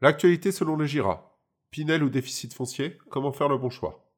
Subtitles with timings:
[0.00, 1.36] L'actualité selon le GIRA.
[1.72, 4.08] Pinel ou déficit foncier, comment faire le bon choix?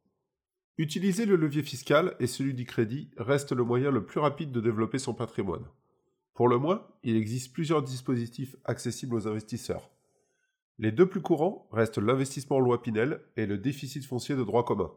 [0.77, 4.61] Utiliser le levier fiscal et celui du crédit reste le moyen le plus rapide de
[4.61, 5.65] développer son patrimoine.
[6.35, 9.89] Pour le moins, il existe plusieurs dispositifs accessibles aux investisseurs.
[10.79, 14.67] Les deux plus courants restent l'investissement en loi Pinel et le déficit foncier de droit
[14.67, 14.93] commun.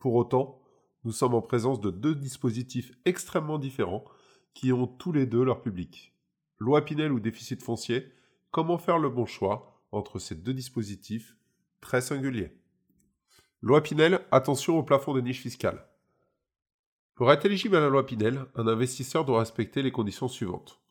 [0.00, 0.60] Pour autant,
[1.04, 4.04] nous sommes en présence de deux dispositifs extrêmement différents
[4.52, 6.12] qui ont tous les deux leur public.
[6.58, 8.12] Loi Pinel ou déficit foncier,
[8.50, 9.73] comment faire le bon choix?
[9.94, 11.36] Entre ces deux dispositifs
[11.80, 12.56] très singuliers
[13.62, 15.86] Loi Pinel, attention au plafond des niches fiscales.
[17.14, 20.82] Pour être éligible à la loi Pinel, un investisseur doit respecter les conditions suivantes.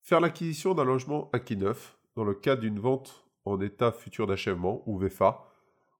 [0.00, 4.82] Faire l'acquisition d'un logement acquis neuf dans le cadre d'une vente en état futur d'achèvement
[4.86, 5.44] ou VFA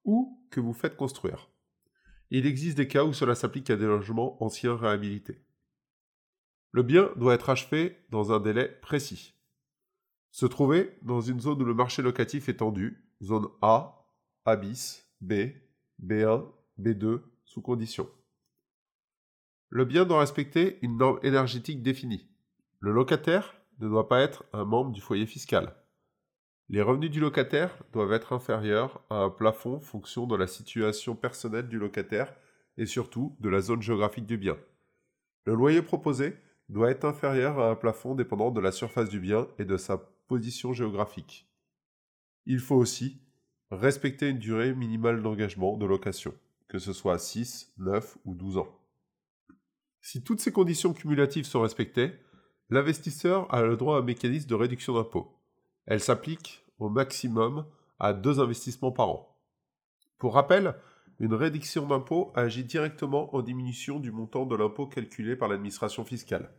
[0.04, 1.50] ou que vous faites construire.
[2.30, 5.42] Il existe des cas où cela s'applique à des logements anciens réhabilités.
[6.70, 9.34] Le bien doit être achevé dans un délai précis.
[10.30, 14.06] Se trouver dans une zone où le marché locatif est tendu, zone A,
[14.44, 15.32] A bis, B,
[16.02, 16.46] B1,
[16.78, 18.08] B2, sous condition.
[19.68, 22.28] Le bien doit respecter une norme énergétique définie.
[22.78, 25.74] Le locataire ne doit pas être un membre du foyer fiscal.
[26.68, 31.68] Les revenus du locataire doivent être inférieurs à un plafond fonction de la situation personnelle
[31.68, 32.32] du locataire
[32.78, 34.56] et surtout de la zone géographique du bien.
[35.44, 36.36] Le loyer proposé
[36.68, 40.00] doit être inférieur à un plafond dépendant de la surface du bien et de sa
[40.72, 41.48] géographique.
[42.46, 43.20] Il faut aussi
[43.70, 46.34] respecter une durée minimale d'engagement de location,
[46.68, 48.68] que ce soit 6, 9 ou 12 ans.
[50.00, 52.12] Si toutes ces conditions cumulatives sont respectées,
[52.70, 55.36] l'investisseur a le droit à un mécanisme de réduction d'impôt.
[55.86, 57.66] Elle s'applique au maximum
[57.98, 59.36] à deux investissements par an.
[60.18, 60.74] Pour rappel,
[61.18, 66.50] une réduction d'impôt agit directement en diminution du montant de l'impôt calculé par l'administration fiscale.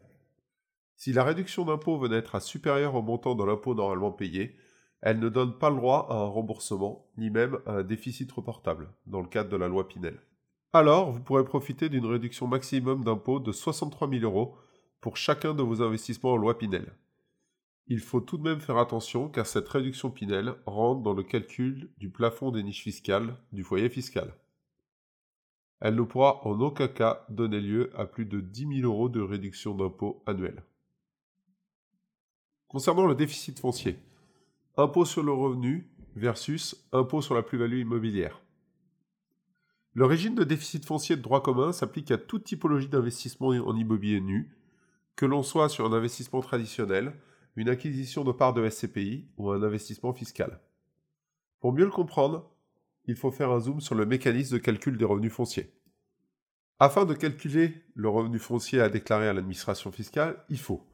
[1.02, 4.56] Si la réduction d'impôt venait être supérieure au montant de l'impôt normalement payé,
[5.02, 8.88] elle ne donne pas le droit à un remboursement, ni même à un déficit reportable,
[9.08, 10.22] dans le cadre de la loi Pinel.
[10.74, 14.56] Alors, vous pourrez profiter d'une réduction maximum d'impôt de 63 000 euros
[15.00, 16.94] pour chacun de vos investissements en loi Pinel.
[17.88, 21.90] Il faut tout de même faire attention car cette réduction Pinel rentre dans le calcul
[21.98, 24.36] du plafond des niches fiscales du foyer fiscal
[25.84, 29.20] elle ne pourra en aucun cas donner lieu à plus de 10 000 euros de
[29.20, 30.62] réduction d'impôt annuel.
[32.72, 34.00] Concernant le déficit foncier,
[34.78, 38.42] impôt sur le revenu versus impôt sur la plus-value immobilière.
[39.94, 44.22] Le régime de déficit foncier de droit commun s'applique à toute typologie d'investissement en immobilier
[44.22, 44.56] nu,
[45.18, 47.14] que l'on soit sur un investissement traditionnel,
[47.58, 50.62] une acquisition de parts de SCPI ou un investissement fiscal.
[51.60, 52.56] Pour mieux le comprendre,
[53.04, 55.74] il faut faire un zoom sur le mécanisme de calcul des revenus fonciers.
[56.80, 60.88] Afin de calculer le revenu foncier à déclarer à l'administration fiscale, il faut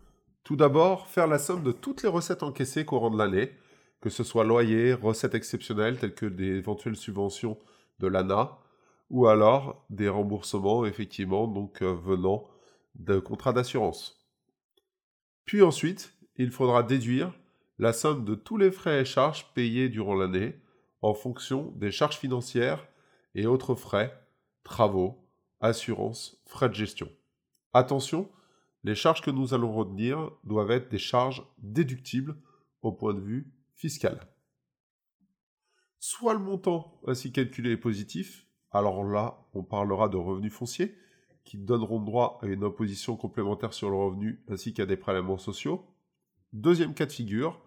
[0.47, 3.51] tout d'abord faire la somme de toutes les recettes encaissées courant de l'année,
[3.99, 7.57] que ce soit loyers, recettes exceptionnelles telles que des éventuelles subventions
[7.99, 8.57] de l'ANA,
[9.09, 12.47] ou alors des remboursements effectivement euh, venant
[12.95, 14.25] de contrats d'assurance.
[15.43, 17.33] Puis ensuite, il faudra déduire
[17.77, 20.55] la somme de tous les frais et charges payés durant l'année,
[21.01, 22.87] en fonction des charges financières
[23.35, 24.17] et autres frais,
[24.63, 25.27] travaux,
[25.59, 27.09] assurances, frais de gestion.
[27.73, 28.29] Attention,
[28.87, 32.37] les charges que nous allons retenir doivent être des charges déductibles
[32.81, 34.25] au point de vue fiscal.
[35.99, 40.95] Soit le montant ainsi calculé est positif, alors là on parlera de revenus fonciers
[41.43, 45.85] qui donneront droit à une imposition complémentaire sur le revenu ainsi qu'à des prélèvements sociaux.
[46.53, 47.59] Deuxième cas de figure,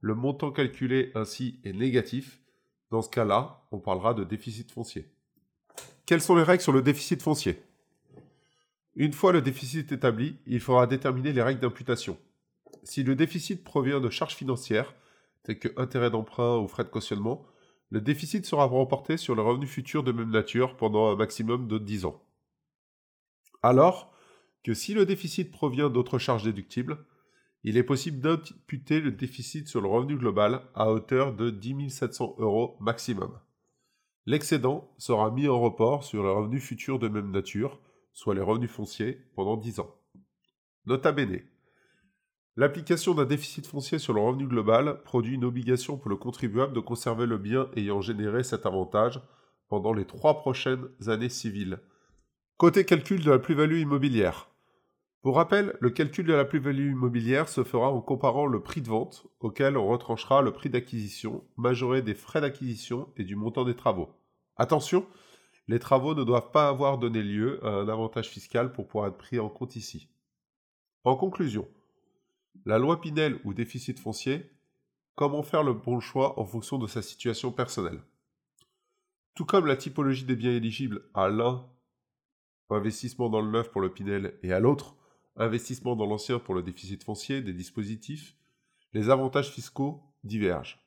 [0.00, 2.40] le montant calculé ainsi est négatif,
[2.90, 5.12] dans ce cas-là, on parlera de déficit foncier.
[6.06, 7.62] Quelles sont les règles sur le déficit foncier?
[8.96, 12.16] Une fois le déficit établi, il faudra déterminer les règles d'imputation.
[12.82, 14.94] Si le déficit provient de charges financières,
[15.42, 17.44] telles que intérêts d'emprunt ou frais de cautionnement,
[17.90, 21.76] le déficit sera reporté sur le revenu futur de même nature pendant un maximum de
[21.76, 22.22] 10 ans.
[23.62, 24.12] Alors
[24.64, 26.98] que si le déficit provient d'autres charges déductibles,
[27.64, 32.36] il est possible d'imputer le déficit sur le revenu global à hauteur de 10 700
[32.38, 33.38] euros maximum.
[34.24, 37.78] L'excédent sera mis en report sur les revenus futurs de même nature,
[38.16, 39.94] soit les revenus fonciers, pendant 10 ans.
[40.86, 41.42] Nota bene.
[42.56, 46.80] L'application d'un déficit foncier sur le revenu global produit une obligation pour le contribuable de
[46.80, 49.20] conserver le bien ayant généré cet avantage
[49.68, 51.78] pendant les trois prochaines années civiles.
[52.56, 54.48] Côté calcul de la plus-value immobilière.
[55.20, 58.88] Pour rappel, le calcul de la plus-value immobilière se fera en comparant le prix de
[58.88, 63.76] vente, auquel on retranchera le prix d'acquisition, majoré des frais d'acquisition et du montant des
[63.76, 64.08] travaux.
[64.56, 65.04] Attention,
[65.68, 69.18] les travaux ne doivent pas avoir donné lieu à un avantage fiscal pour pouvoir être
[69.18, 70.08] pris en compte ici.
[71.04, 71.68] En conclusion,
[72.64, 74.50] la loi Pinel ou déficit foncier
[75.16, 78.02] Comment faire le bon choix en fonction de sa situation personnelle?
[79.34, 81.66] Tout comme la typologie des biens éligibles à l'un,
[82.68, 84.94] investissement dans le neuf pour le Pinel, et à l'autre,
[85.36, 88.36] investissement dans l'ancien pour le déficit foncier des dispositifs,
[88.92, 90.78] les avantages fiscaux divergent.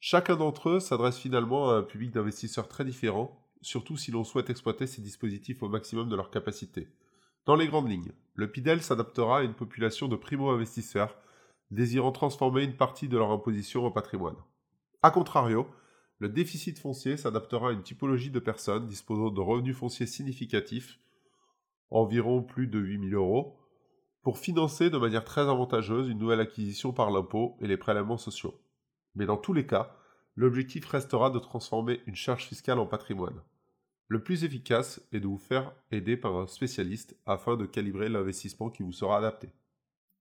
[0.00, 4.50] Chacun d'entre eux s'adresse finalement à un public d'investisseurs très différent, surtout si l'on souhaite
[4.50, 6.88] exploiter ces dispositifs au maximum de leur capacité.
[7.46, 11.16] Dans les grandes lignes, le PIDEL s'adaptera à une population de primo-investisseurs
[11.70, 14.36] désirant transformer une partie de leur imposition en patrimoine.
[15.02, 15.66] A contrario,
[16.18, 21.00] le déficit foncier s'adaptera à une typologie de personnes disposant de revenus fonciers significatifs,
[21.90, 23.58] environ plus de 8000 euros,
[24.22, 28.54] pour financer de manière très avantageuse une nouvelle acquisition par l'impôt et les prélèvements sociaux.
[29.16, 29.96] Mais dans tous les cas,
[30.36, 33.42] l'objectif restera de transformer une charge fiscale en patrimoine.
[34.12, 38.68] Le plus efficace est de vous faire aider par un spécialiste afin de calibrer l'investissement
[38.68, 39.48] qui vous sera adapté.